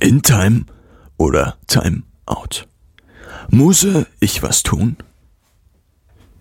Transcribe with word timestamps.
In 0.00 0.22
Time 0.22 0.66
oder 1.16 1.56
Time 1.66 2.04
Out. 2.24 2.68
Muse 3.50 4.06
ich 4.20 4.44
was 4.44 4.62
tun? 4.62 4.96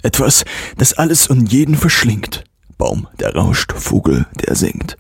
Etwas, 0.04 0.46
das 0.78 0.94
alles 0.94 1.28
und 1.28 1.52
jeden 1.52 1.76
verschlingt. 1.76 2.44
Baum, 2.78 3.08
der 3.20 3.34
rauscht, 3.34 3.74
Vogel, 3.74 4.28
der 4.46 4.56
singt. 4.56 4.96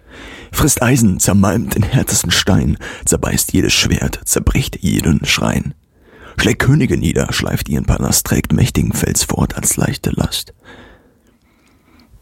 Frisst 0.51 0.81
Eisen, 0.81 1.19
zermalmt 1.19 1.75
den 1.75 1.83
härtesten 1.83 2.31
Stein, 2.31 2.79
zerbeißt 3.05 3.53
jedes 3.53 3.73
Schwert, 3.73 4.21
zerbricht 4.25 4.79
jeden 4.81 5.23
Schrein. 5.25 5.75
Schlägt 6.39 6.59
Könige 6.63 6.97
nieder, 6.97 7.31
schleift 7.33 7.69
ihren 7.69 7.85
Palast, 7.85 8.25
trägt 8.25 8.53
mächtigen 8.53 8.93
Fels 8.93 9.23
fort 9.23 9.55
als 9.55 9.77
leichte 9.77 10.09
Last. 10.09 10.55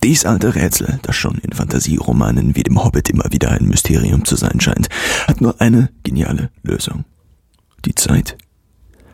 Dies 0.06 0.24
alte 0.24 0.54
Rätsel, 0.54 1.00
das 1.02 1.16
schon 1.16 1.40
in 1.40 1.52
Fantasieromanen 1.52 2.56
wie 2.56 2.62
dem 2.62 2.84
Hobbit 2.84 3.10
immer 3.10 3.26
wieder 3.32 3.50
ein 3.50 3.66
Mysterium 3.66 4.24
zu 4.24 4.36
sein 4.36 4.62
scheint, 4.62 4.88
hat 5.28 5.42
nur 5.42 5.60
eine 5.60 5.90
geniale 6.04 6.52
Lösung. 6.62 7.06
Die 7.86 7.96
Zeit. 7.96 8.38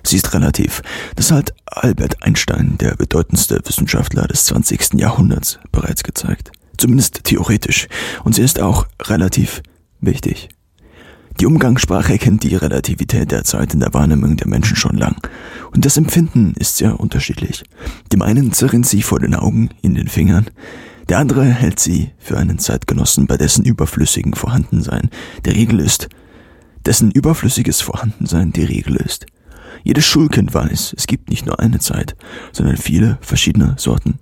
Sie 0.03 0.17
ist 0.17 0.33
relativ. 0.33 0.81
Das 1.15 1.31
hat 1.31 1.53
Albert 1.65 2.21
Einstein, 2.23 2.77
der 2.77 2.97
bedeutendste 2.97 3.61
Wissenschaftler 3.63 4.27
des 4.27 4.43
20. 4.47 4.95
Jahrhunderts, 4.95 5.59
bereits 5.71 6.03
gezeigt. 6.03 6.51
Zumindest 6.75 7.23
theoretisch. 7.23 7.87
Und 8.25 8.35
sie 8.35 8.41
ist 8.41 8.59
auch 8.59 8.85
relativ 9.01 9.63
wichtig. 10.01 10.49
Die 11.41 11.47
Umgangssprache 11.47 12.19
kennt 12.19 12.43
die 12.43 12.55
Relativität 12.55 13.31
der 13.31 13.43
Zeit 13.43 13.73
in 13.73 13.79
der 13.79 13.95
Wahrnehmung 13.95 14.37
der 14.37 14.47
Menschen 14.47 14.75
schon 14.75 14.95
lang. 14.95 15.15
Und 15.71 15.85
das 15.85 15.97
Empfinden 15.97 16.53
ist 16.55 16.77
sehr 16.77 16.99
unterschiedlich. 16.99 17.63
Dem 18.13 18.21
einen 18.21 18.53
zerrinnt 18.53 18.85
sie 18.85 19.01
vor 19.01 19.19
den 19.19 19.33
Augen, 19.33 19.71
in 19.81 19.95
den 19.95 20.07
Fingern. 20.07 20.51
Der 21.09 21.17
andere 21.17 21.43
hält 21.45 21.79
sie 21.79 22.11
für 22.19 22.37
einen 22.37 22.59
Zeitgenossen, 22.59 23.25
bei 23.25 23.37
dessen 23.37 23.65
überflüssigen 23.65 24.35
Vorhandensein 24.35 25.09
der 25.43 25.55
Regel 25.55 25.79
ist. 25.79 26.09
Dessen 26.85 27.09
überflüssiges 27.09 27.81
Vorhandensein 27.81 28.53
die 28.53 28.65
Regel 28.65 28.97
ist. 28.97 29.25
Jedes 29.83 30.05
Schulkind 30.05 30.53
weiß, 30.53 30.93
es 30.95 31.07
gibt 31.07 31.31
nicht 31.31 31.47
nur 31.47 31.59
eine 31.59 31.79
Zeit, 31.79 32.15
sondern 32.51 32.77
viele 32.77 33.17
verschiedene 33.21 33.73
Sorten. 33.79 34.19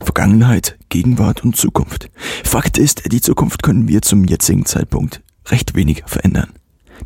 Vergangenheit, 0.00 0.78
Gegenwart 0.88 1.44
und 1.44 1.54
Zukunft. 1.54 2.10
Fakt 2.42 2.76
ist, 2.76 3.12
die 3.12 3.20
Zukunft 3.20 3.62
können 3.62 3.86
wir 3.86 4.02
zum 4.02 4.24
jetzigen 4.24 4.66
Zeitpunkt 4.66 5.22
recht 5.46 5.74
wenig 5.74 6.02
verändern. 6.06 6.50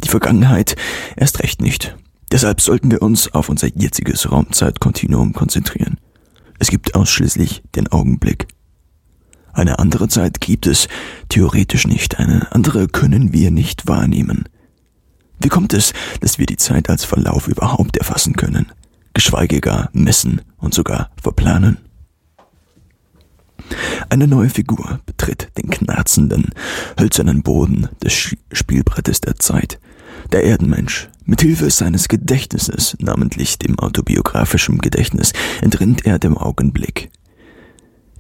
Die 0.02 0.08
Vergangenheit 0.08 0.76
erst 1.16 1.42
recht 1.42 1.60
nicht. 1.60 1.96
Deshalb 2.32 2.60
sollten 2.60 2.90
wir 2.90 3.02
uns 3.02 3.32
auf 3.32 3.48
unser 3.48 3.68
jetziges 3.68 4.30
Raumzeitkontinuum 4.30 5.32
konzentrieren. 5.32 5.98
Es 6.58 6.68
gibt 6.68 6.94
ausschließlich 6.94 7.62
den 7.74 7.88
Augenblick. 7.88 8.48
Eine 9.52 9.78
andere 9.78 10.08
Zeit 10.08 10.40
gibt 10.40 10.66
es 10.66 10.88
theoretisch 11.28 11.86
nicht, 11.86 12.18
eine 12.18 12.50
andere 12.52 12.88
können 12.88 13.32
wir 13.32 13.52
nicht 13.52 13.86
wahrnehmen. 13.86 14.48
Wie 15.38 15.48
kommt 15.48 15.72
es, 15.74 15.92
dass 16.20 16.38
wir 16.38 16.46
die 16.46 16.56
Zeit 16.56 16.88
als 16.88 17.04
Verlauf 17.04 17.46
überhaupt 17.46 17.96
erfassen 17.96 18.34
können, 18.34 18.72
geschweige 19.12 19.60
gar 19.60 19.90
messen 19.92 20.40
und 20.56 20.74
sogar 20.74 21.10
verplanen? 21.22 21.78
Eine 24.08 24.26
neue 24.28 24.50
Figur 24.50 25.00
betritt 25.06 25.50
den 25.56 25.70
knarzenden, 25.70 26.50
hölzernen 26.98 27.42
Boden 27.42 27.88
des 28.02 28.34
Spielbrettes 28.52 29.20
der 29.20 29.36
Zeit. 29.36 29.80
Der 30.32 30.44
Erdenmensch. 30.44 31.08
Mit 31.24 31.40
Hilfe 31.40 31.70
seines 31.70 32.08
Gedächtnisses, 32.08 32.96
namentlich 33.00 33.58
dem 33.58 33.78
autobiografischen 33.78 34.78
Gedächtnis, 34.78 35.32
entrinnt 35.62 36.04
er 36.04 36.18
dem 36.18 36.36
Augenblick. 36.36 37.10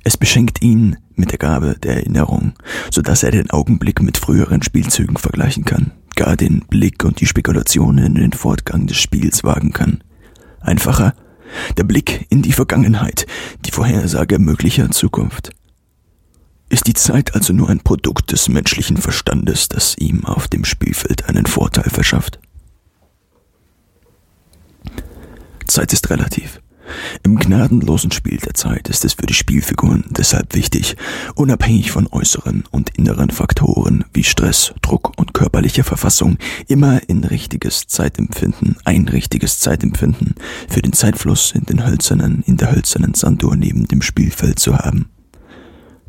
Es 0.04 0.16
beschenkt 0.16 0.62
ihn 0.62 0.96
mit 1.14 1.30
der 1.30 1.38
Gabe 1.38 1.76
der 1.82 1.96
Erinnerung, 1.96 2.52
so 2.90 3.02
dass 3.02 3.22
er 3.22 3.30
den 3.30 3.50
Augenblick 3.50 4.02
mit 4.02 4.16
früheren 4.16 4.62
Spielzügen 4.62 5.16
vergleichen 5.16 5.64
kann, 5.64 5.92
gar 6.14 6.36
den 6.36 6.60
Blick 6.60 7.04
und 7.04 7.20
die 7.20 7.26
Spekulationen 7.26 8.04
in 8.06 8.14
den 8.14 8.32
Fortgang 8.32 8.86
des 8.86 8.96
Spiels 8.96 9.44
wagen 9.44 9.72
kann. 9.72 10.02
Einfacher 10.60 11.14
der 11.76 11.84
Blick 11.84 12.26
in 12.30 12.42
die 12.42 12.52
Vergangenheit, 12.52 13.26
die 13.64 13.70
Vorhersage 13.70 14.38
möglicher 14.38 14.90
Zukunft. 14.90 15.50
Ist 16.68 16.86
die 16.86 16.94
Zeit 16.94 17.34
also 17.34 17.52
nur 17.52 17.68
ein 17.68 17.80
Produkt 17.80 18.32
des 18.32 18.48
menschlichen 18.48 18.96
Verstandes, 18.96 19.68
das 19.68 19.96
ihm 19.98 20.24
auf 20.24 20.48
dem 20.48 20.64
Spielfeld 20.64 21.28
einen 21.28 21.46
Vorteil 21.46 21.90
verschafft? 21.90 22.38
Zeit 25.66 25.92
ist 25.92 26.10
relativ. 26.10 26.60
Im 27.22 27.38
gnadenlosen 27.38 28.10
Spiel 28.10 28.38
der 28.38 28.54
Zeit 28.54 28.88
ist 28.88 29.04
es 29.04 29.14
für 29.14 29.26
die 29.26 29.34
Spielfiguren 29.34 30.04
deshalb 30.10 30.54
wichtig, 30.54 30.96
unabhängig 31.34 31.90
von 31.90 32.06
äußeren 32.06 32.64
und 32.70 32.90
inneren 32.96 33.30
Faktoren 33.30 34.04
wie 34.12 34.24
Stress, 34.24 34.74
Druck 34.82 35.12
und 35.16 35.34
körperliche 35.34 35.84
Verfassung, 35.84 36.38
immer 36.68 37.08
in 37.08 37.24
richtiges 37.24 37.86
Zeitempfinden, 37.86 38.76
ein 38.84 39.08
richtiges 39.08 39.58
Zeitempfinden 39.58 40.34
für 40.68 40.82
den 40.82 40.92
Zeitfluss 40.92 41.52
in 41.52 41.64
den 41.64 41.86
hölzernen, 41.86 42.42
in 42.46 42.56
der 42.56 42.70
hölzernen 42.72 43.14
Sanduhr 43.14 43.56
neben 43.56 43.88
dem 43.88 44.02
Spielfeld 44.02 44.58
zu 44.58 44.76
haben. 44.76 45.10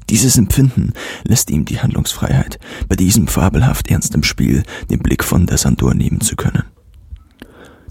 Dieses 0.09 0.37
Empfinden 0.37 0.93
lässt 1.23 1.49
ihm 1.49 1.65
die 1.65 1.79
Handlungsfreiheit, 1.79 2.59
bei 2.87 2.95
diesem 2.95 3.27
fabelhaft 3.27 3.89
ernstem 3.89 4.21
Spiel 4.23 4.63
den 4.89 4.99
Blick 4.99 5.23
von 5.23 5.47
der 5.47 5.57
Sanduhr 5.57 5.95
nehmen 5.95 6.21
zu 6.21 6.35
können. 6.35 6.63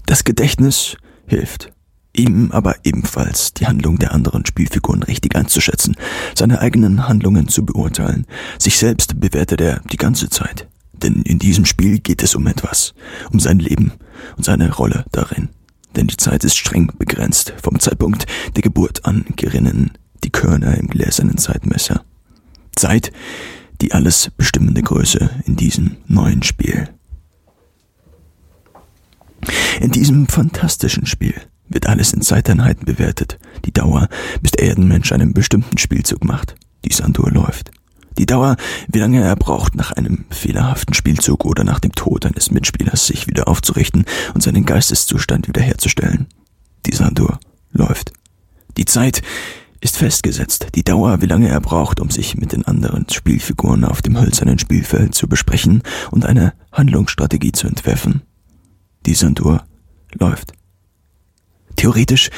Das 0.05 0.23
Gedächtnis 0.23 0.97
hilft, 1.27 1.73
ihm 2.17 2.51
aber 2.51 2.75
ebenfalls 2.83 3.53
die 3.53 3.67
Handlung 3.67 3.97
der 3.97 4.13
anderen 4.13 4.45
Spielfiguren 4.45 5.03
richtig 5.03 5.35
einzuschätzen, 5.35 5.95
seine 6.33 6.59
eigenen 6.59 7.07
Handlungen 7.07 7.47
zu 7.47 7.65
beurteilen. 7.65 8.25
Sich 8.59 8.77
selbst 8.77 9.19
bewertet 9.19 9.61
er 9.61 9.81
die 9.91 9.97
ganze 9.97 10.29
Zeit. 10.29 10.67
Denn 10.93 11.21
in 11.23 11.39
diesem 11.39 11.65
Spiel 11.65 11.99
geht 11.99 12.23
es 12.23 12.35
um 12.35 12.47
etwas, 12.47 12.93
um 13.31 13.39
sein 13.39 13.59
Leben 13.59 13.93
und 14.37 14.45
seine 14.45 14.73
Rolle 14.73 15.05
darin. 15.11 15.49
Denn 15.95 16.07
die 16.07 16.17
Zeit 16.17 16.43
ist 16.43 16.57
streng 16.57 16.91
begrenzt. 16.97 17.53
Vom 17.61 17.79
Zeitpunkt 17.79 18.25
der 18.55 18.63
Geburt 18.63 19.05
an 19.05 19.25
gerinnen 19.35 19.91
die 20.23 20.31
Körner 20.31 20.77
im 20.77 20.87
gläsernen 20.87 21.37
Zeitmesser. 21.37 22.03
Zeit, 22.75 23.11
die 23.81 23.93
alles 23.93 24.31
bestimmende 24.37 24.81
Größe 24.81 25.29
in 25.45 25.55
diesem 25.55 25.97
neuen 26.07 26.43
Spiel. 26.43 26.89
In 29.79 29.91
diesem 29.91 30.27
fantastischen 30.27 31.05
Spiel 31.05 31.35
wird 31.67 31.87
alles 31.87 32.13
in 32.13 32.21
Zeiteinheiten 32.21 32.85
bewertet. 32.85 33.39
Die 33.65 33.73
Dauer, 33.73 34.07
bis 34.41 34.51
der 34.51 34.67
Erdenmensch 34.67 35.11
einen 35.11 35.33
bestimmten 35.33 35.77
Spielzug 35.77 36.23
macht. 36.23 36.55
Die 36.85 36.93
Sanduhr 36.93 37.31
läuft. 37.31 37.71
Die 38.17 38.25
Dauer, 38.25 38.55
wie 38.87 38.99
lange 38.99 39.21
er 39.21 39.35
braucht, 39.35 39.75
nach 39.75 39.91
einem 39.91 40.25
fehlerhaften 40.29 40.93
Spielzug 40.93 41.43
oder 41.43 41.63
nach 41.63 41.79
dem 41.79 41.91
Tod 41.91 42.25
eines 42.25 42.49
Mitspielers 42.49 43.07
sich 43.07 43.27
wieder 43.27 43.47
aufzurichten 43.47 44.05
und 44.33 44.41
seinen 44.41 44.65
Geisteszustand 44.65 45.47
wiederherzustellen. 45.47 46.27
Die 46.85 46.95
Sanduhr 46.95 47.39
läuft. 47.71 48.13
Die 48.77 48.85
Zeit 48.85 49.21
ist 49.81 49.97
festgesetzt. 49.97 50.67
Die 50.75 50.83
Dauer, 50.83 51.21
wie 51.21 51.27
lange 51.27 51.49
er 51.49 51.59
braucht, 51.59 51.99
um 51.99 52.09
sich 52.09 52.37
mit 52.37 52.53
den 52.53 52.65
anderen 52.65 53.07
Spielfiguren 53.09 53.83
auf 53.83 54.01
dem 54.01 54.19
hölzernen 54.19 54.59
Spielfeld 54.59 55.13
zu 55.13 55.27
besprechen 55.27 55.83
und 56.11 56.25
eine 56.25 56.53
Handlungsstrategie 56.71 57.51
zu 57.51 57.67
entwerfen. 57.67 58.21
Die 59.05 59.13
Sanduhr 59.13 59.63
läuft. 60.13 60.53
Theoretisch 61.75 62.29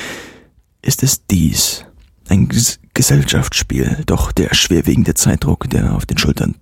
ist 0.81 1.03
es 1.03 1.25
dies, 1.25 1.85
ein 2.29 2.49
Gesellschaftsspiel, 2.93 4.03
doch 4.05 4.31
der 4.31 4.53
schwerwiegende 4.53 5.13
Zeitdruck, 5.13 5.69
der 5.69 5.95
auf 5.95 6.05
den 6.05 6.17
Schultern 6.17 6.55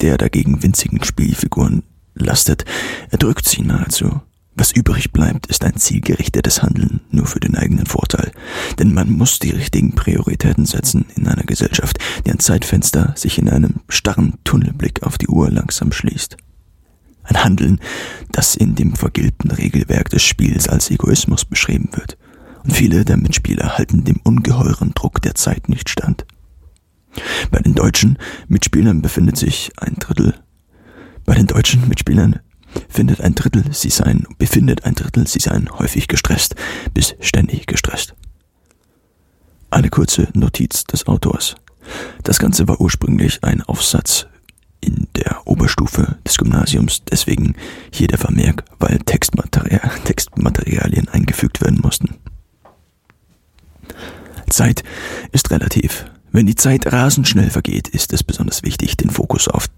der 0.00 0.18
dagegen 0.18 0.62
winzigen 0.62 1.02
Spielfiguren 1.04 1.82
lastet, 2.14 2.64
erdrückt 3.10 3.48
sie 3.48 3.62
nahezu. 3.62 4.20
Was 4.54 4.72
übrig 4.72 5.12
bleibt, 5.12 5.46
ist 5.46 5.64
ein 5.64 5.76
zielgerichtetes 5.76 6.62
Handeln 6.62 7.00
nur 7.10 7.26
für 7.26 7.40
den 7.40 7.56
eigenen 7.56 7.86
Vorteil. 7.86 8.32
Denn 8.78 8.92
man 8.92 9.10
muss 9.12 9.38
die 9.38 9.50
richtigen 9.50 9.94
Prioritäten 9.94 10.66
setzen 10.66 11.06
in 11.16 11.28
einer 11.28 11.44
Gesellschaft, 11.44 11.98
deren 12.26 12.40
Zeitfenster 12.40 13.14
sich 13.16 13.38
in 13.38 13.48
einem 13.48 13.80
starren 13.88 14.34
Tunnelblick 14.44 15.02
auf 15.02 15.18
die 15.18 15.28
Uhr 15.28 15.50
langsam 15.50 15.92
schließt. 15.92 16.36
Ein 17.30 17.44
Handeln, 17.44 17.80
das 18.32 18.56
in 18.56 18.74
dem 18.74 18.96
vergilbten 18.96 19.52
Regelwerk 19.52 20.08
des 20.10 20.22
Spiels 20.22 20.68
als 20.68 20.90
Egoismus 20.90 21.44
beschrieben 21.44 21.90
wird. 21.92 22.18
Und 22.64 22.72
viele 22.72 23.04
der 23.04 23.16
Mitspieler 23.16 23.78
halten 23.78 24.04
dem 24.04 24.20
ungeheuren 24.24 24.92
Druck 24.94 25.22
der 25.22 25.36
Zeit 25.36 25.68
nicht 25.68 25.88
stand. 25.88 26.26
Bei 27.52 27.60
den 27.60 27.74
deutschen 27.74 28.18
Mitspielern 28.48 29.00
befindet 29.00 29.36
sich 29.36 29.70
ein 29.76 29.94
Drittel. 30.00 30.34
Bei 31.24 31.34
den 31.34 31.46
deutschen 31.46 31.88
Mitspielern 31.88 32.40
findet 32.88 33.20
ein 33.20 33.36
Drittel 33.36 33.64
sie 33.72 33.90
seien, 33.90 34.26
befindet 34.38 34.84
ein 34.84 34.96
Drittel 34.96 35.28
sie 35.28 35.40
seien 35.40 35.70
häufig 35.70 36.08
gestresst, 36.08 36.56
bis 36.94 37.14
ständig 37.20 37.68
gestresst. 37.68 38.14
Eine 39.70 39.88
kurze 39.88 40.28
Notiz 40.34 40.82
des 40.82 41.06
Autors. 41.06 41.54
Das 42.24 42.40
Ganze 42.40 42.66
war 42.66 42.80
ursprünglich 42.80 43.44
ein 43.44 43.62
Aufsatz 43.62 44.26
in 44.80 45.06
der 45.16 45.46
Oberstufe 45.46 46.18
des 46.26 46.38
Gymnasiums, 46.38 47.02
deswegen 47.10 47.54
hier 47.92 48.08
der 48.08 48.18
Vermerk, 48.18 48.64
weil 48.78 48.98
Textmaterial, 48.98 49.90
Textmaterialien 50.04 51.08
eingefügt 51.08 51.60
werden 51.60 51.80
mussten. 51.82 52.16
Zeit 54.48 54.82
ist 55.32 55.50
relativ. 55.50 56.06
Wenn 56.32 56.46
die 56.46 56.54
Zeit 56.54 56.92
rasend 56.92 57.28
schnell 57.28 57.50
vergeht, 57.50 57.88
ist 57.88 58.12
es 58.12 58.22
besonders 58.22 58.62
wichtig, 58.62 58.96
den 58.96 59.10
Fokus 59.10 59.48
auf 59.48 59.68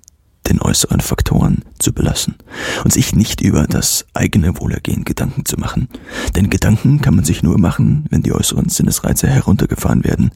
den 0.48 0.60
äußeren 0.60 1.00
Faktoren 1.00 1.64
zu 1.78 1.92
belassen 1.92 2.34
und 2.84 2.92
sich 2.92 3.14
nicht 3.14 3.40
über 3.40 3.66
das 3.66 4.06
eigene 4.12 4.58
Wohlergehen 4.58 5.04
Gedanken 5.04 5.44
zu 5.44 5.56
machen. 5.56 5.88
Denn 6.34 6.50
Gedanken 6.50 7.00
kann 7.00 7.14
man 7.14 7.24
sich 7.24 7.42
nur 7.42 7.58
machen, 7.58 8.06
wenn 8.10 8.22
die 8.22 8.32
äußeren 8.32 8.68
Sinnesreize 8.68 9.28
heruntergefahren 9.28 10.04
werden, 10.04 10.32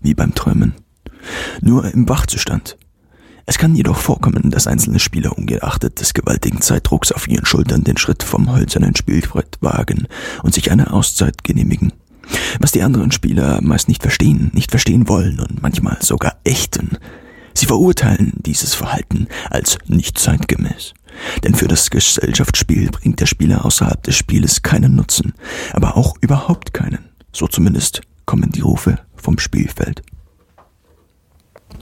wie 0.00 0.14
beim 0.14 0.34
Träumen. 0.34 0.74
Nur 1.60 1.92
im 1.92 2.08
Wachzustand. 2.08 2.76
Es 3.46 3.58
kann 3.58 3.74
jedoch 3.74 3.98
vorkommen, 3.98 4.50
dass 4.50 4.66
einzelne 4.66 4.98
Spieler 4.98 5.36
ungeachtet 5.36 6.00
des 6.00 6.14
gewaltigen 6.14 6.60
Zeitdrucks 6.60 7.12
auf 7.12 7.28
ihren 7.28 7.46
Schultern 7.46 7.84
den 7.84 7.96
Schritt 7.96 8.22
vom 8.22 8.54
hölzernen 8.54 8.94
Spielbrett 8.94 9.58
wagen 9.60 10.06
und 10.42 10.54
sich 10.54 10.70
eine 10.70 10.92
Auszeit 10.92 11.44
genehmigen. 11.44 11.92
Was 12.60 12.72
die 12.72 12.82
anderen 12.82 13.10
Spieler 13.10 13.60
meist 13.62 13.88
nicht 13.88 14.02
verstehen, 14.02 14.50
nicht 14.54 14.70
verstehen 14.70 15.08
wollen 15.08 15.40
und 15.40 15.60
manchmal 15.60 15.98
sogar 16.00 16.36
ächten, 16.44 16.98
Sie 17.54 17.66
verurteilen 17.66 18.32
dieses 18.36 18.74
Verhalten 18.74 19.28
als 19.50 19.78
nicht 19.86 20.18
zeitgemäß. 20.18 20.94
Denn 21.44 21.54
für 21.54 21.68
das 21.68 21.90
Gesellschaftsspiel 21.90 22.90
bringt 22.90 23.20
der 23.20 23.26
Spieler 23.26 23.64
außerhalb 23.64 24.02
des 24.02 24.16
Spieles 24.16 24.62
keinen 24.62 24.96
Nutzen, 24.96 25.34
aber 25.72 25.96
auch 25.96 26.16
überhaupt 26.20 26.72
keinen. 26.72 27.10
So 27.32 27.46
zumindest 27.46 28.00
kommen 28.24 28.50
die 28.50 28.60
Rufe 28.60 28.98
vom 29.14 29.38
Spielfeld. 29.38 30.02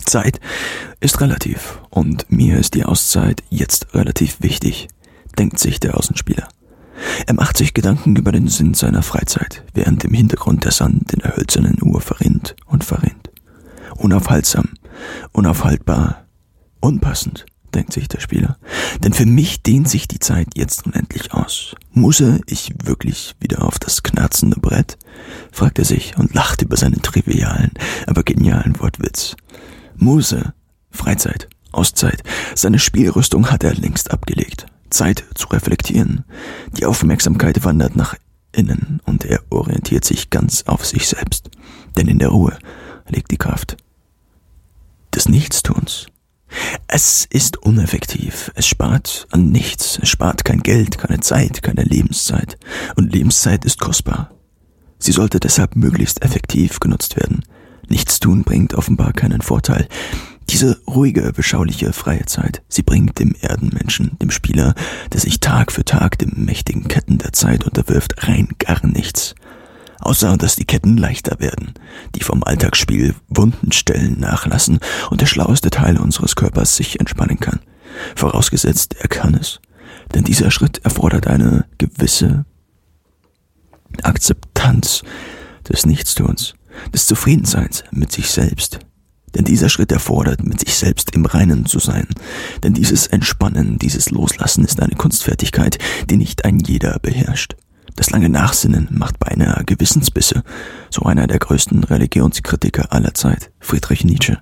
Zeit 0.05 0.41
ist 1.01 1.21
relativ 1.21 1.81
und 1.91 2.31
mir 2.31 2.59
ist 2.59 2.75
die 2.75 2.85
Auszeit 2.85 3.43
jetzt 3.51 3.95
relativ 3.95 4.41
wichtig, 4.41 4.89
denkt 5.39 5.59
sich 5.59 5.81
der 5.81 5.97
Außenspieler. 5.97 6.49
Er 7.27 7.35
macht 7.35 7.57
sich 7.57 7.73
Gedanken 7.75 8.17
über 8.17 8.33
den 8.33 8.49
Sinn 8.49 8.75
seiner 8.75 9.03
Freizeit, 9.03 9.65
während 9.73 10.05
im 10.05 10.13
Hintergrund 10.13 10.65
der 10.65 10.73
Sand 10.73 11.13
in 11.13 11.21
der 11.21 11.37
hölzernen 11.37 11.79
Uhr 11.83 12.01
verrinnt 12.01 12.57
und 12.67 12.85
verrinnt. 12.85 13.31
Unaufhaltsam 13.97 14.69
Unaufhaltbar. 15.33 16.27
Unpassend, 16.81 17.47
denkt 17.75 17.93
sich 17.93 18.09
der 18.09 18.21
Spieler. 18.21 18.57
Denn 19.03 19.13
für 19.13 19.27
mich 19.27 19.63
dehnt 19.63 19.89
sich 19.89 20.09
die 20.09 20.19
Zeit 20.19 20.49
jetzt 20.55 20.87
unendlich 20.87 21.33
aus. 21.33 21.75
Musse 21.93 22.41
ich 22.47 22.73
wirklich 22.85 23.35
wieder 23.39 23.63
auf 23.65 23.79
das 23.79 24.03
knarzende 24.03 24.59
Brett? 24.61 24.99
fragt 25.53 25.79
er 25.79 25.85
sich 25.85 26.17
und 26.17 26.35
lacht 26.35 26.63
über 26.63 26.77
seinen 26.77 27.03
trivialen, 27.03 27.73
aber 28.07 28.23
genialen 28.23 28.79
Wortwitz. 28.81 29.37
Muse, 30.01 30.55
Freizeit, 30.91 31.49
Auszeit, 31.73 32.23
seine 32.55 32.79
Spielrüstung 32.79 33.51
hat 33.51 33.63
er 33.63 33.75
längst 33.75 34.11
abgelegt. 34.11 34.67
Zeit 34.89 35.25
zu 35.35 35.47
reflektieren. 35.49 36.25
Die 36.77 36.87
Aufmerksamkeit 36.87 37.65
wandert 37.65 37.97
nach 37.97 38.17
innen 38.53 39.01
und 39.05 39.25
er 39.25 39.41
orientiert 39.51 40.05
sich 40.05 40.31
ganz 40.31 40.65
auf 40.67 40.85
sich 40.87 41.07
selbst. 41.07 41.51
Denn 41.97 42.09
in 42.09 42.19
der 42.19 42.31
Ruhe 42.31 42.59
liegt 43.09 43.31
die 43.31 43.37
Kraft 43.37 43.77
des 45.15 45.29
Nichtstuns. 45.29 46.07
Es 46.89 47.27
ist 47.31 47.59
uneffektiv, 47.59 48.51
es 48.55 48.67
spart 48.67 49.29
an 49.31 49.51
nichts, 49.53 49.99
es 50.03 50.09
spart 50.09 50.45
kein 50.45 50.63
Geld, 50.63 50.99
keine 50.99 51.21
Zeit, 51.21 51.63
keine 51.63 51.83
Lebenszeit. 51.83 52.59
Und 52.97 53.13
Lebenszeit 53.13 53.65
ist 53.65 53.79
kostbar. 53.79 54.33
Sie 54.99 55.13
sollte 55.13 55.41
deshalb 55.41 55.77
möglichst 55.77 56.23
effektiv 56.23 56.81
genutzt 56.81 57.17
werden. 57.17 57.45
Nichtstun 57.91 58.45
bringt 58.45 58.75
offenbar 58.75 59.13
keinen 59.13 59.43
Vorteil. 59.43 59.87
Diese 60.49 60.81
ruhige, 60.87 61.33
beschauliche 61.33 61.93
freie 61.93 62.25
Zeit, 62.27 62.63
sie 62.69 62.83
bringt 62.83 63.19
dem 63.19 63.35
Erdenmenschen, 63.41 64.19
dem 64.21 64.31
Spieler, 64.31 64.75
der 65.13 65.21
sich 65.21 65.41
Tag 65.41 65.71
für 65.71 65.85
Tag 65.85 66.19
dem 66.19 66.45
mächtigen 66.45 66.89
Ketten 66.89 67.19
der 67.19 67.33
Zeit 67.33 67.65
unterwirft, 67.65 68.27
rein 68.27 68.49
gar 68.59 68.85
nichts 68.87 69.35
außer 70.01 70.37
dass 70.37 70.57
die 70.57 70.65
Ketten 70.65 70.97
leichter 70.97 71.41
werden, 71.41 71.75
die 72.15 72.23
vom 72.23 72.43
Alltagsspiel 72.43 73.15
wunden 73.29 73.73
Stellen 73.73 74.19
nachlassen 74.19 74.81
und 75.11 75.21
der 75.21 75.27
schlaueste 75.27 75.71
Teil 75.71 75.99
unseres 75.99 76.37
Körpers 76.37 76.77
sich 76.77 76.99
entspannen 76.99 77.39
kann. 77.39 77.61
Vorausgesetzt, 78.17 78.97
er 78.99 79.09
kann 79.09 79.35
es. 79.35 79.61
Denn 80.15 80.25
dieser 80.25 80.51
Schritt 80.51 80.79
erfordert 80.85 81.27
eine 81.27 81.67
gewisse 81.79 82.45
Akzeptanz 84.03 85.03
des 85.69 85.87
Nichtstuns, 85.87 86.55
des 86.93 87.07
Zufriedenseins 87.07 87.85
mit 87.91 88.13
sich 88.13 88.31
selbst. 88.31 88.81
Denn 89.35 89.45
dieser 89.45 89.69
Schritt 89.69 89.93
erfordert, 89.93 90.45
mit 90.45 90.61
sich 90.61 90.75
selbst 90.75 91.15
im 91.15 91.25
Reinen 91.25 91.67
zu 91.67 91.79
sein. 91.79 92.09
Denn 92.63 92.75
dieses 92.75 93.07
Entspannen, 93.07 93.79
dieses 93.79 94.11
Loslassen 94.11 94.65
ist 94.65 94.81
eine 94.81 94.97
Kunstfertigkeit, 94.97 95.79
die 96.09 96.17
nicht 96.17 96.45
ein 96.45 96.59
jeder 96.59 96.99
beherrscht. 96.99 97.55
Das 97.97 98.11
lange 98.11 98.29
Nachsinnen 98.29 98.89
macht 98.91 99.19
beinahe 99.19 99.65
Gewissensbisse, 99.65 100.43
so 100.91 101.03
einer 101.03 101.27
der 101.27 101.39
größten 101.39 101.85
Religionskritiker 101.85 102.93
aller 102.93 103.15
Zeit, 103.15 103.51
Friedrich 103.61 104.05
Nietzsche. 104.05 104.39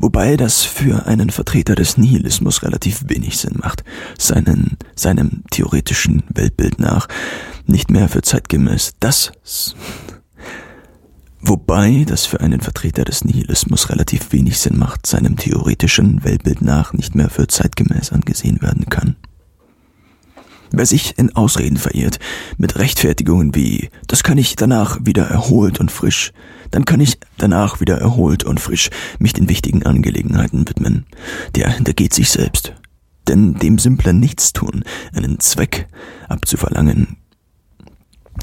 Wobei 0.00 0.36
das 0.36 0.62
für 0.62 1.06
einen 1.06 1.30
Vertreter 1.30 1.74
des 1.74 1.98
Nihilismus 1.98 2.62
relativ 2.62 3.04
wenig 3.08 3.36
Sinn 3.36 3.58
macht, 3.58 3.84
seinen, 4.18 4.78
seinem 4.94 5.42
theoretischen 5.50 6.22
Weltbild 6.32 6.78
nach 6.78 7.08
nicht 7.66 7.90
mehr 7.90 8.08
für 8.08 8.22
zeitgemäß 8.22 8.94
das 9.00 9.32
Wobei 11.48 12.02
das 12.04 12.26
für 12.26 12.40
einen 12.40 12.60
Vertreter 12.60 13.04
des 13.04 13.24
Nihilismus 13.24 13.88
relativ 13.88 14.32
wenig 14.32 14.58
Sinn 14.58 14.76
macht, 14.76 15.06
seinem 15.06 15.36
theoretischen 15.36 16.24
Weltbild 16.24 16.60
nach 16.60 16.92
nicht 16.92 17.14
mehr 17.14 17.30
für 17.30 17.46
zeitgemäß 17.46 18.10
angesehen 18.10 18.60
werden 18.62 18.86
kann. 18.86 19.14
Wer 20.72 20.86
sich 20.86 21.16
in 21.18 21.36
Ausreden 21.36 21.76
verirrt, 21.76 22.18
mit 22.58 22.76
Rechtfertigungen 22.80 23.54
wie, 23.54 23.90
das 24.08 24.24
kann 24.24 24.38
ich 24.38 24.56
danach 24.56 24.98
wieder 25.04 25.26
erholt 25.26 25.78
und 25.78 25.92
frisch, 25.92 26.32
dann 26.72 26.84
kann 26.84 26.98
ich 26.98 27.20
danach 27.38 27.78
wieder 27.78 27.96
erholt 27.96 28.42
und 28.42 28.58
frisch 28.58 28.90
mich 29.20 29.32
den 29.32 29.48
wichtigen 29.48 29.86
Angelegenheiten 29.86 30.68
widmen, 30.68 31.06
der 31.54 31.70
hintergeht 31.70 32.12
sich 32.12 32.28
selbst. 32.28 32.72
Denn 33.28 33.54
dem 33.54 33.78
simplen 33.78 34.18
Nichtstun, 34.18 34.82
einen 35.14 35.38
Zweck 35.38 35.86
abzuverlangen, 36.28 37.18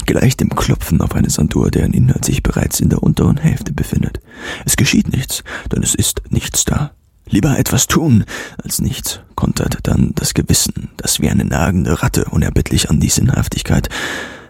gleicht 0.06 0.40
dem 0.40 0.50
Klopfen 0.50 1.00
auf 1.00 1.14
eine 1.14 1.30
Sanduhr, 1.30 1.70
deren 1.70 1.92
Inhalt 1.92 2.24
sich 2.24 2.42
bereits 2.42 2.80
in 2.80 2.88
der 2.88 3.02
unteren 3.02 3.36
Hälfte 3.36 3.72
befindet. 3.72 4.20
Es 4.64 4.76
geschieht 4.76 5.12
nichts, 5.12 5.44
denn 5.72 5.82
es 5.82 5.94
ist 5.94 6.22
nichts 6.30 6.64
da. 6.64 6.92
Lieber 7.26 7.58
etwas 7.58 7.86
tun 7.86 8.24
als 8.62 8.80
nichts, 8.80 9.20
kontert 9.34 9.78
dann 9.84 10.12
das 10.14 10.34
Gewissen, 10.34 10.90
das 10.96 11.20
wie 11.20 11.30
eine 11.30 11.44
nagende 11.44 12.02
Ratte 12.02 12.26
unerbittlich 12.26 12.90
an 12.90 13.00
die 13.00 13.08
Sinnhaftigkeit, 13.08 13.88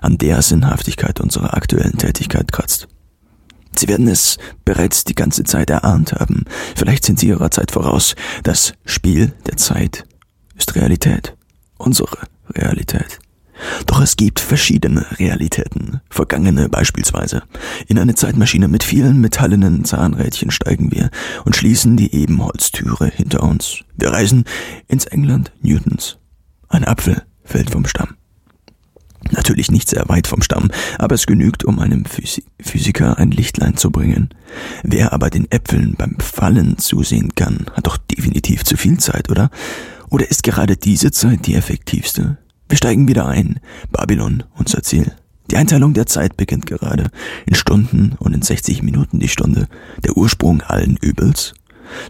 an 0.01 0.19
der 0.19 0.43
Sinnhaftigkeit 0.43 1.21
unserer 1.21 1.55
aktuellen 1.55 1.99
Tätigkeit 1.99 2.51
kratzt. 2.51 2.89
Sie 3.77 3.89
werden 3.89 4.09
es 4.09 4.39
bereits 4.65 5.05
die 5.05 5.15
ganze 5.15 5.45
Zeit 5.45 5.71
erahnt 5.71 6.13
haben. 6.13 6.45
Vielleicht 6.77 7.05
sind 7.05 7.19
Sie 7.19 7.29
Ihrer 7.29 7.51
Zeit 7.51 7.73
voraus. 7.73 8.15
Das 8.43 8.75
Spiel 8.85 9.33
der 9.47 9.57
Zeit 9.57 10.05
ist 10.57 10.75
Realität. 10.77 11.37
Unsere 11.77 12.19
Realität. 12.51 13.19
Doch 13.87 14.01
es 14.01 14.17
gibt 14.17 14.41
verschiedene 14.41 15.07
Realitäten, 15.19 16.01
vergangene 16.11 16.69
beispielsweise. 16.69 17.43
In 17.87 17.99
eine 17.99 18.15
Zeitmaschine 18.15 18.69
mit 18.69 18.85
vielen 18.85 19.21
metallenen 19.21 19.85
Zahnrädchen 19.85 20.51
steigen 20.51 20.91
wir 20.93 21.11
und 21.45 21.57
schließen 21.57 21.97
die 21.97 22.15
Ebenholztüre 22.15 23.07
hinter 23.07 23.43
uns. 23.43 23.81
Wir 23.97 24.11
reisen 24.11 24.45
ins 24.89 25.07
England 25.07 25.53
Newtons. 25.63 26.19
Ein 26.69 26.85
Apfel 26.85 27.23
fällt 27.45 27.71
vom 27.71 27.87
Stamm. 27.87 28.17
Natürlich 29.31 29.71
nicht 29.71 29.89
sehr 29.89 30.09
weit 30.09 30.27
vom 30.27 30.43
Stamm, 30.43 30.71
aber 30.99 31.15
es 31.15 31.27
genügt, 31.27 31.65
um 31.65 31.79
einem 31.79 32.05
Physi 32.05 32.45
Physiker 32.61 33.19
ein 33.19 33.31
Lichtlein 33.31 33.77
zu 33.77 33.91
bringen. 33.91 34.31
Wer 34.83 35.13
aber 35.13 35.31
den 35.31 35.51
Äpfeln 35.51 35.95
beim 35.97 36.17
Fallen 36.19 36.79
zusehen 36.79 37.35
kann, 37.35 37.67
hat 37.73 37.87
doch 37.87 37.97
definitiv 37.97 38.65
zu 38.65 38.77
viel 38.77 38.99
Zeit, 38.99 39.31
oder? 39.31 39.51
Oder 40.11 40.31
ist 40.31 40.43
gerade 40.43 40.77
diese 40.77 41.11
Zeit 41.11 41.47
die 41.47 41.55
effektivste? 41.55 42.39
Wir 42.69 42.77
steigen 42.77 43.09
wieder 43.09 43.27
ein. 43.27 43.61
Babylon, 43.93 44.43
unser 44.57 44.83
Ziel. 44.83 45.13
Die 45.51 45.57
Einteilung 45.57 45.93
der 45.93 46.07
Zeit 46.07 46.37
beginnt 46.37 46.67
gerade. 46.67 47.11
In 47.47 47.55
Stunden 47.55 48.17
und 48.19 48.35
in 48.35 48.43
60 48.43 48.83
Minuten 48.83 49.21
die 49.21 49.29
Stunde. 49.29 49.69
Der 50.03 50.17
Ursprung 50.17 50.63
allen 50.63 50.97
Übels. 50.97 51.55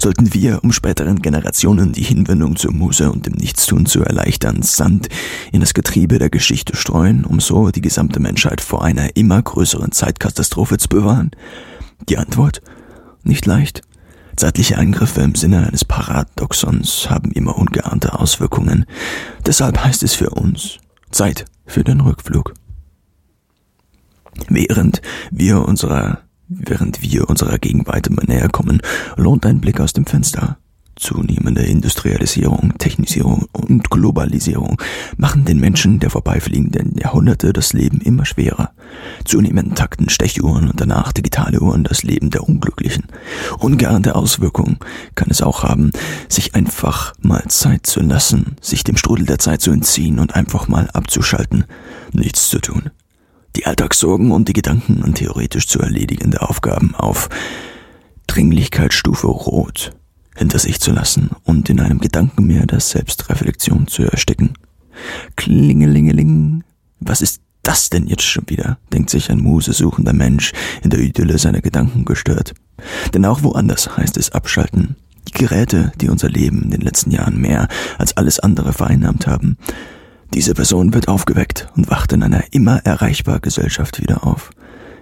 Sollten 0.01 0.33
wir, 0.33 0.63
um 0.63 0.73
späteren 0.73 1.21
Generationen 1.21 1.93
die 1.93 2.05
Hinwendung 2.05 2.55
zur 2.57 2.73
Muse 2.73 3.11
und 3.11 3.27
dem 3.27 3.35
Nichtstun 3.35 3.87
zu 3.87 4.03
erleichtern, 4.05 4.63
Sand 4.63 5.09
in 5.51 5.61
das 5.61 5.75
Getriebe 5.75 6.19
der 6.19 6.31
Geschichte 6.31 6.77
streuen, 6.77 7.25
um 7.25 7.41
so 7.41 7.71
die 7.71 7.81
gesamte 7.81 8.21
Menschheit 8.21 8.61
vor 8.61 8.85
einer 8.85 9.17
immer 9.17 9.43
größeren 9.43 9.91
Zeitkatastrophe 9.91 10.79
zu 10.79 10.89
bewahren? 10.89 11.33
Die 12.09 12.19
Antwort? 12.19 12.63
Nicht 13.25 13.47
leicht. 13.47 13.83
Zeitliche 14.37 14.79
Eingriffe 14.79 15.21
im 15.21 15.35
Sinne 15.35 15.67
eines 15.67 15.85
Paradoxons 15.85 17.09
haben 17.09 17.31
immer 17.33 17.57
ungeahnte 17.57 18.19
Auswirkungen. 18.19 18.85
Deshalb 19.47 19.83
heißt 19.83 20.03
es 20.03 20.15
für 20.15 20.31
uns 20.31 20.79
Zeit 21.11 21.45
für 21.67 21.85
den 21.85 22.01
Rückflug. 22.01 22.55
Während 24.49 25.01
wir 25.31 25.67
unserer, 25.67 26.19
während 26.49 27.03
wir 27.03 27.31
unserer 27.31 27.59
Gegenwart 27.59 28.09
immer 28.09 28.25
näher 28.25 28.49
kommen, 28.49 28.83
lohnt 29.17 29.47
ein 29.47 29.61
Blick 29.61 29.81
aus 29.81 29.93
dem 29.93 30.07
Fenster. 30.07 30.59
Zunehmende 30.97 31.63
Industrialisierung, 31.63 32.75
Technisierung 32.79 33.47
und 33.53 33.91
Globalisierung 33.91 34.81
machen 35.17 35.45
den 35.45 35.59
Menschen 35.59 35.99
der 35.99 36.11
vorbeifliegenden 36.11 36.97
Jahrhunderte 36.97 37.53
das 37.53 37.73
Leben 37.73 38.01
immer 38.01 38.25
schwerer. 38.25 38.71
Zunehmend 39.25 39.77
takten 39.77 40.09
Stechuhren 40.09 40.71
und 40.71 40.81
danach 40.81 41.13
digitale 41.13 41.61
Uhren 41.61 41.83
das 41.83 42.05
Leben 42.05 42.31
der 42.31 42.49
Unglücklichen. 42.49 43.05
Ungeahnte 43.65 44.15
Auswirkungen 44.15 44.77
kann 45.15 45.29
es 45.31 45.41
auch 45.41 45.63
haben, 45.63 45.91
sich 46.29 46.55
einfach 46.55 47.15
mal 47.23 47.45
Zeit 47.49 47.87
zu 47.87 48.01
lassen, 48.01 48.57
sich 48.61 48.85
dem 48.85 48.99
Strudel 48.99 49.25
der 49.25 49.39
Zeit 49.39 49.63
zu 49.63 49.71
entziehen 49.71 50.19
und 50.19 50.35
einfach 50.35 50.69
mal 50.69 50.91
abzuschalten, 50.91 51.65
nichts 52.13 52.51
zu 52.51 52.59
tun. 52.59 52.91
Die 53.57 53.65
Alltagssorgen 53.65 54.33
und 54.33 54.49
die 54.49 54.53
Gedanken 54.53 55.03
an 55.03 55.15
theoretisch 55.15 55.67
zu 55.67 55.81
erledigende 55.81 56.43
Aufgaben 56.43 56.95
auf 56.95 57.31
Dringlichkeitsstufe 58.27 59.29
Rot 59.29 59.93
hinter 60.37 60.59
sich 60.59 60.79
zu 60.79 60.93
lassen 60.93 61.31
und 61.45 61.71
in 61.71 61.81
einem 61.81 62.01
Gedankenmeer 62.01 62.67
der 62.67 62.81
Selbstreflexion 62.81 63.87
zu 63.87 64.03
ersticken. 64.03 64.53
Klingelingeling. 65.37 66.65
Was 67.01 67.23
ist 67.23 67.41
das 67.63 67.89
denn 67.89 68.09
jetzt 68.09 68.25
schon 68.25 68.45
wieder? 68.47 68.77
denkt 68.93 69.09
sich 69.09 69.31
ein 69.31 69.41
musesuchender 69.41 70.13
Mensch 70.13 70.53
in 70.83 70.91
der 70.91 71.01
Idylle 71.01 71.39
seiner 71.39 71.63
Gedanken 71.63 72.05
gestört. 72.05 72.53
Denn 73.13 73.25
auch 73.25 73.43
woanders 73.43 73.97
heißt 73.97 74.17
es 74.17 74.33
abschalten. 74.33 74.97
Die 75.29 75.33
Geräte, 75.33 75.93
die 76.01 76.09
unser 76.09 76.29
Leben 76.29 76.63
in 76.63 76.71
den 76.71 76.81
letzten 76.81 77.11
Jahren 77.11 77.41
mehr 77.41 77.69
als 77.99 78.17
alles 78.17 78.41
andere 78.41 78.73
vereinnahmt 78.73 79.27
haben. 79.27 79.57
Diese 80.33 80.55
Person 80.55 80.93
wird 80.95 81.09
aufgeweckt 81.09 81.69
und 81.77 81.91
wacht 81.91 82.13
in 82.13 82.23
einer 82.23 82.53
immer 82.53 82.79
erreichbar 82.85 83.41
Gesellschaft 83.41 84.01
wieder 84.01 84.27
auf. 84.27 84.51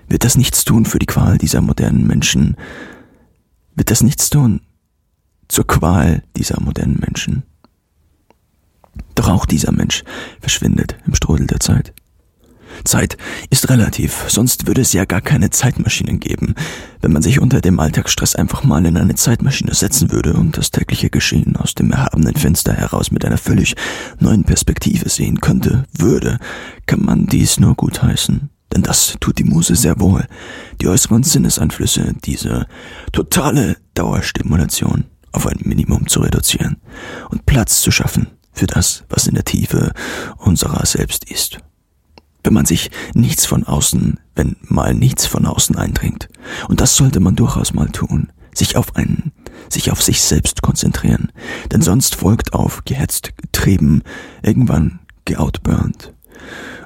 Wird 0.08 0.24
das 0.24 0.36
nichts 0.36 0.64
tun 0.64 0.84
für 0.84 0.98
die 0.98 1.06
Qual 1.06 1.38
dieser 1.38 1.60
modernen 1.60 2.06
Menschen? 2.06 2.56
Wird 3.74 3.90
das 3.90 4.02
nichts 4.02 4.30
tun 4.30 4.60
zur 5.48 5.66
Qual 5.66 6.22
dieser 6.36 6.60
modernen 6.60 6.98
Menschen. 7.00 7.42
Doch 9.14 9.28
auch 9.28 9.46
dieser 9.46 9.72
Mensch 9.72 10.02
verschwindet 10.40 10.96
im 11.06 11.14
Strudel 11.14 11.46
der 11.46 11.60
Zeit. 11.60 11.92
Zeit 12.84 13.16
ist 13.50 13.68
relativ, 13.68 14.24
sonst 14.28 14.66
würde 14.66 14.80
es 14.80 14.92
ja 14.92 15.04
gar 15.04 15.20
keine 15.20 15.50
Zeitmaschinen 15.50 16.20
geben, 16.20 16.54
wenn 17.00 17.12
man 17.12 17.22
sich 17.22 17.40
unter 17.40 17.60
dem 17.60 17.80
Alltagsstress 17.80 18.34
einfach 18.34 18.64
mal 18.64 18.84
in 18.86 18.96
eine 18.96 19.14
Zeitmaschine 19.14 19.74
setzen 19.74 20.10
würde 20.10 20.34
und 20.34 20.56
das 20.56 20.70
tägliche 20.70 21.10
Geschehen 21.10 21.56
aus 21.56 21.74
dem 21.74 21.90
erhabenen 21.90 22.34
Fenster 22.34 22.72
heraus 22.72 23.10
mit 23.10 23.24
einer 23.24 23.38
völlig 23.38 23.74
neuen 24.20 24.44
Perspektive 24.44 25.08
sehen 25.08 25.40
könnte, 25.40 25.84
würde, 25.92 26.38
kann 26.86 27.04
man 27.04 27.26
dies 27.26 27.58
nur 27.58 27.74
gutheißen. 27.74 28.50
Denn 28.72 28.82
das 28.82 29.16
tut 29.20 29.38
die 29.38 29.44
Muse 29.44 29.76
sehr 29.76 30.00
wohl. 30.00 30.26
Die 30.80 30.88
äußeren 30.88 31.22
Sinneseinflüsse, 31.22 32.14
diese 32.24 32.66
totale 33.12 33.76
Dauerstimulation 33.94 35.04
auf 35.32 35.46
ein 35.46 35.58
Minimum 35.62 36.06
zu 36.08 36.20
reduzieren 36.20 36.76
und 37.30 37.46
Platz 37.46 37.82
zu 37.82 37.90
schaffen 37.90 38.28
für 38.52 38.66
das, 38.66 39.04
was 39.08 39.26
in 39.26 39.34
der 39.34 39.44
Tiefe 39.44 39.92
unserer 40.38 40.84
selbst 40.86 41.30
ist. 41.30 41.58
Wenn 42.44 42.54
man 42.54 42.66
sich 42.66 42.90
nichts 43.14 43.46
von 43.46 43.64
außen, 43.64 44.18
wenn 44.34 44.56
mal 44.62 44.94
nichts 44.94 45.26
von 45.26 45.46
außen 45.46 45.76
eindringt, 45.76 46.28
und 46.68 46.80
das 46.80 46.96
sollte 46.96 47.20
man 47.20 47.36
durchaus 47.36 47.72
mal 47.72 47.88
tun, 47.88 48.32
sich 48.54 48.76
auf 48.76 48.96
einen, 48.96 49.32
sich 49.68 49.90
auf 49.90 50.02
sich 50.02 50.22
selbst 50.22 50.62
konzentrieren, 50.62 51.32
denn 51.70 51.82
sonst 51.82 52.16
folgt 52.16 52.52
auf 52.52 52.84
gehetzt, 52.84 53.36
getrieben, 53.36 54.02
irgendwann 54.42 55.00
geoutburnt. 55.24 56.12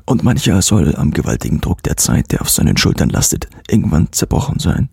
Und 0.04 0.22
mancher 0.22 0.62
soll 0.62 0.94
am 0.94 1.10
gewaltigen 1.10 1.60
Druck 1.60 1.82
der 1.82 1.96
Zeit, 1.96 2.30
der 2.30 2.42
auf 2.42 2.50
seinen 2.50 2.76
Schultern 2.76 3.08
lastet, 3.08 3.48
irgendwann 3.68 4.12
zerbrochen 4.12 4.60
sein. 4.60 4.90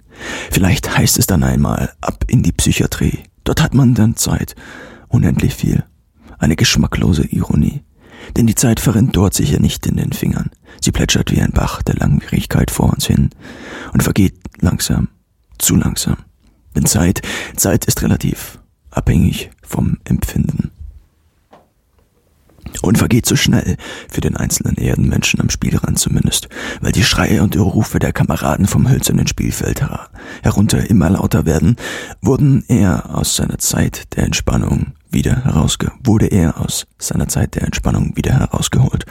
Vielleicht 0.49 0.97
heißt 0.97 1.19
es 1.19 1.27
dann 1.27 1.43
einmal 1.43 1.91
ab 2.01 2.23
in 2.27 2.41
die 2.41 2.51
Psychiatrie, 2.51 3.23
Dort 3.43 3.61
hat 3.61 3.73
man 3.73 3.93
dann 3.93 4.15
Zeit. 4.15 4.55
Unendlich 5.09 5.53
viel. 5.53 5.83
Eine 6.39 6.55
geschmacklose 6.55 7.25
Ironie. 7.25 7.83
Denn 8.35 8.47
die 8.47 8.55
Zeit 8.55 8.79
verrinnt 8.79 9.15
dort 9.15 9.33
sicher 9.33 9.59
nicht 9.59 9.85
in 9.85 9.97
den 9.97 10.13
Fingern. 10.13 10.49
Sie 10.81 10.91
plätschert 10.91 11.31
wie 11.31 11.41
ein 11.41 11.51
Bach 11.51 11.81
der 11.81 11.95
Langwierigkeit 11.95 12.71
vor 12.71 12.91
uns 12.91 13.05
hin 13.05 13.29
und 13.93 14.03
vergeht 14.03 14.35
langsam, 14.59 15.09
zu 15.57 15.75
langsam. 15.75 16.17
Denn 16.75 16.85
Zeit, 16.85 17.21
Zeit 17.55 17.85
ist 17.85 18.01
relativ, 18.01 18.59
abhängig 18.89 19.51
vom 19.61 19.97
Empfinden 20.03 20.71
und 22.81 22.97
vergeht 22.97 23.25
so 23.25 23.35
schnell, 23.35 23.77
für 24.09 24.21
den 24.21 24.35
einzelnen 24.35 24.77
Erdenmenschen 24.77 25.39
am 25.39 25.49
Spielrand 25.49 25.99
zumindest, 25.99 26.49
weil 26.81 26.91
die 26.91 27.03
Schreie 27.03 27.43
und 27.43 27.53
die 27.53 27.59
Rufe 27.59 27.99
der 27.99 28.13
Kameraden 28.13 28.67
vom 28.67 28.89
hölzernen 28.89 29.27
Spielfeld 29.27 29.81
her 29.81 30.09
herunter 30.41 30.89
immer 30.89 31.09
lauter 31.09 31.45
werden, 31.45 31.75
wurden 32.21 32.63
er 32.67 33.15
aus 33.15 33.35
seiner 33.35 33.57
Zeit 33.59 34.15
der 34.15 34.23
Entspannung 34.23 34.93
wieder 35.13 35.43
herausge 35.43 35.91
wurde 36.03 36.27
er 36.27 36.59
aus 36.59 36.85
seiner 36.97 37.27
Zeit 37.27 37.55
der 37.55 37.63
Entspannung 37.63 38.15
wieder 38.15 38.33
herausgeholt. 38.33 39.05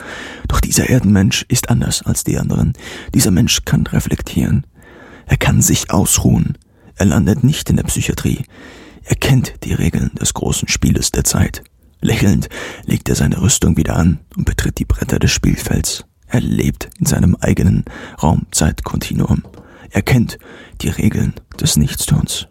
Doch 0.49 0.61
dieser 0.61 0.89
Erdenmensch 0.89 1.45
ist 1.49 1.71
anders 1.71 2.03
als 2.03 2.25
die 2.25 2.39
anderen. 2.39 2.75
Dieser 3.15 3.31
Mensch 3.31 3.65
kann 3.65 3.87
reflektieren. 3.87 4.67
Er 5.27 5.37
kann 5.37 5.63
sich 5.63 5.91
ausruhen. 5.91 6.59
Er 6.97 7.07
landet 7.07 7.45
nicht 7.45 7.71
in 7.71 7.77
der 7.77 7.85
Psychiatrie. 7.85 8.45
Er 9.05 9.17
kennt 9.17 9.55
die 9.65 9.73
Regeln 9.73 10.11
des 10.21 10.35
großen 10.35 10.69
Spieles 10.69 11.11
der 11.11 11.25
Zeit. 11.25 11.63
Lächelnd 12.01 12.49
legt 12.85 13.09
er 13.09 13.15
seine 13.15 13.41
Rüstung 13.41 13.77
wieder 13.77 13.97
an 13.97 14.19
und 14.37 14.45
betritt 14.45 14.79
die 14.79 14.85
Bretter 14.85 15.19
des 15.19 15.31
Spielfelds. 15.31 16.05
Er 16.27 16.41
lebt 16.41 16.91
in 16.99 17.07
seinem 17.07 17.37
eigenen 17.37 17.85
Raum-Zeit-Kontinuum. 18.23 19.43
Er 19.91 20.03
kennt 20.03 20.39
die 20.81 20.89
Regeln 20.89 21.35
des 21.61 21.77
Nichtstuns. 21.77 22.49